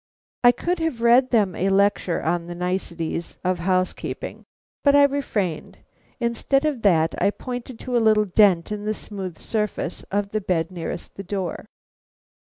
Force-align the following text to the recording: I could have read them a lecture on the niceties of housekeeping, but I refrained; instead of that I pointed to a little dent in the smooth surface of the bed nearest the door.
I 0.43 0.51
could 0.51 0.79
have 0.79 1.03
read 1.03 1.29
them 1.29 1.53
a 1.55 1.69
lecture 1.69 2.23
on 2.23 2.47
the 2.47 2.55
niceties 2.55 3.37
of 3.43 3.59
housekeeping, 3.59 4.45
but 4.83 4.95
I 4.95 5.03
refrained; 5.03 5.77
instead 6.19 6.65
of 6.65 6.81
that 6.81 7.13
I 7.21 7.29
pointed 7.29 7.77
to 7.81 7.95
a 7.95 7.99
little 8.01 8.25
dent 8.25 8.71
in 8.71 8.85
the 8.85 8.95
smooth 8.95 9.37
surface 9.37 10.01
of 10.09 10.31
the 10.31 10.41
bed 10.41 10.71
nearest 10.71 11.13
the 11.17 11.23
door. 11.23 11.67